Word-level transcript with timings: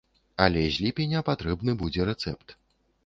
Але 0.45 0.63
з 0.77 0.85
ліпеня 0.85 1.21
патрэбны 1.29 1.77
будзе 1.85 2.09
рэцэпт. 2.11 2.47